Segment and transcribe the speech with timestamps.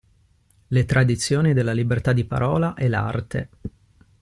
[0.69, 3.49] Le tradizioni della libertà di parola e l‘arte.